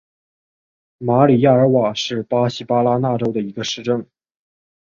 [0.97, 4.07] 马里亚尔瓦是巴西巴拉那州的一个市镇。